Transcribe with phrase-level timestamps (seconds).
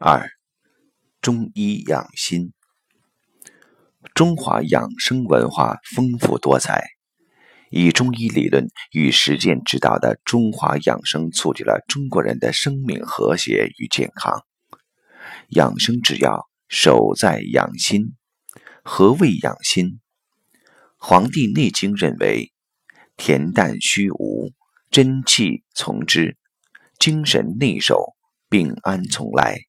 [0.00, 0.30] 二、
[1.20, 2.52] 中医养心。
[4.14, 6.84] 中华养生文化丰富多彩，
[7.68, 14.44] 以中医理论与实践指导的中华养生，促进了中国人的生命和谐与健康。
[15.48, 18.14] 养生之要，首在养心。
[18.84, 19.86] 何谓养心？
[20.96, 22.52] 《黄帝内经》认为：
[23.16, 24.52] 恬淡虚无，
[24.92, 26.36] 真气从之；
[27.00, 28.14] 精神内守，
[28.48, 29.67] 病安从来。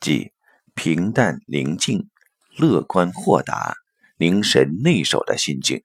[0.00, 0.32] 即
[0.74, 2.08] 平淡宁静。
[2.56, 3.76] 乐观豁达、
[4.16, 5.84] 凝神内守的心境，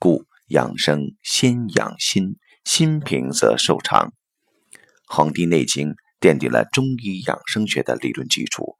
[0.00, 4.12] 故养生先养心，心平则寿长。
[5.06, 8.78] 《黄帝内经》奠定了中医养生学的理论基础，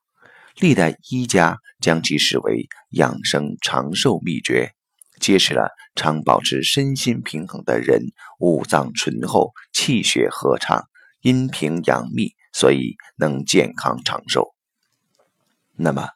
[0.57, 4.73] 历代医家将其视为养生长寿秘诀，
[5.21, 8.03] 揭示了常保持身心平衡的人，
[8.41, 10.89] 五脏醇厚，气血和畅，
[11.21, 14.55] 阴平阳秘，所以能健康长寿。
[15.77, 16.09] 那么，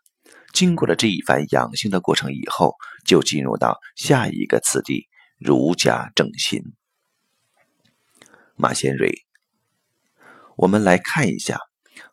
[0.53, 5.09] 经过了这一番养心的过程以后，就进入到下一个次第——
[5.39, 6.63] 儒家正心。
[8.57, 9.13] 马先瑞，
[10.57, 11.57] 我们来看一下《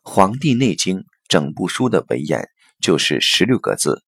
[0.02, 2.48] 黄帝内经》整部书的文言，
[2.80, 4.02] 就是十六个字：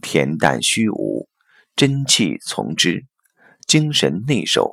[0.00, 1.28] 恬淡虚无，
[1.76, 3.00] 真气从之；
[3.66, 4.72] 精神内守，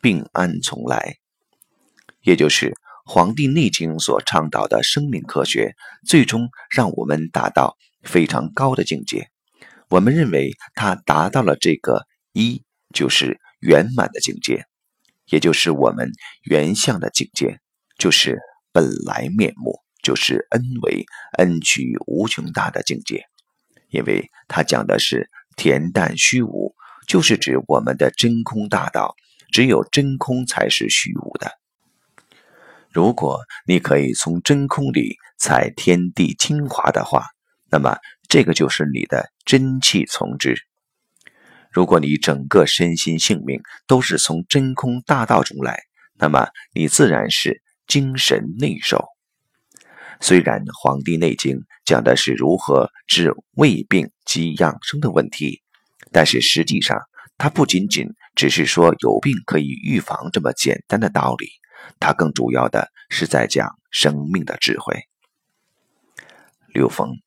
[0.00, 1.16] 病安从来。
[2.22, 2.70] 也就是
[3.12, 5.74] 《黄帝内经》所倡导的生命科学，
[6.06, 7.76] 最终让我们达到。
[8.02, 9.28] 非常高的境界，
[9.90, 12.62] 我们认为他达到了这个一，
[12.94, 14.64] 就是圆满的境界，
[15.26, 16.10] 也就是我们
[16.44, 17.58] 原相的境界，
[17.98, 18.38] 就是
[18.72, 21.04] 本来面目，就是恩为
[21.36, 23.24] 恩屈无穷大的境界。
[23.90, 26.74] 因为它讲的是恬淡虚无，
[27.06, 29.14] 就是指我们的真空大道，
[29.52, 31.59] 只有真空才是虚无的。
[32.92, 37.24] 如果你可以从真空里采天地精华的话。
[37.72, 37.96] 那么，
[38.28, 40.56] 这个就是你的真气从之。
[41.70, 45.80] 如果你整个身心性命都是从真空大道中来，
[46.18, 49.06] 那么你自然是精神内守。
[50.20, 55.62] 虽然《黄帝内经》讲的是如何治胃病及养生的问题，
[56.10, 56.98] 但是实际上，
[57.38, 61.46] 它不仅仅只是说有病可以预防这么简单的道理，
[61.98, 65.04] 它更主要的是在讲生命的智慧。
[66.72, 67.18] 刘峰。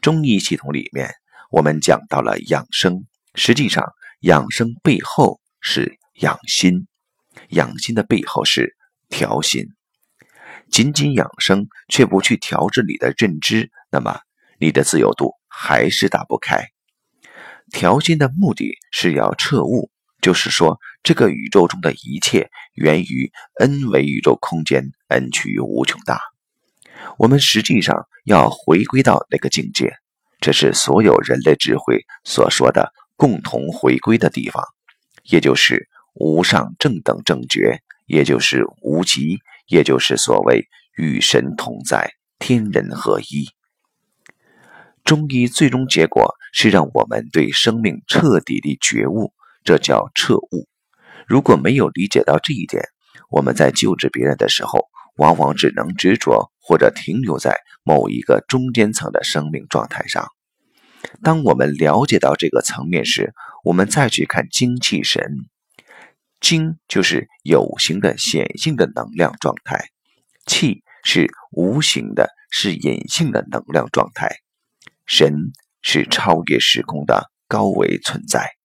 [0.00, 1.10] 中医系统里面，
[1.50, 6.86] 我们讲到了养生，实际上养生背后是养心，
[7.48, 8.76] 养心的背后是
[9.08, 9.66] 调心。
[10.70, 14.20] 仅仅养生却不去调制你的认知，那么
[14.58, 16.68] 你的自由度还是打不开。
[17.70, 19.90] 调心的目的是要彻悟，
[20.20, 26.20] 就是说这个宇宙中的一切源于 n 维宇宙空间，n 趋于无穷大。
[27.18, 29.94] 我们实际上要回归到那个境界，
[30.40, 34.64] 这是所有人类智慧所说的共同回归的地方，
[35.24, 43.48] 也就是无上正等正觉，也就是无极，也就是所谓与神同在，天人合一。
[45.04, 49.32] 中医最终结果是让我们对生命彻底的觉悟，
[49.62, 50.66] 这叫彻悟。
[51.26, 52.84] 如果没有理解到这一点，
[53.30, 60.28] 我们在救治别人的时候，往往只能执着或者停留在某一个中间层的生命状态上。
[61.22, 63.34] 当我们了解到这个层面时，
[63.64, 65.22] 我们再去看精气神。
[66.38, 69.86] 精就是有形的显性的能量状态，
[70.44, 74.36] 气是无形的，是隐性的能量状态，
[75.06, 75.32] 神
[75.80, 78.55] 是超越时空的高维存在。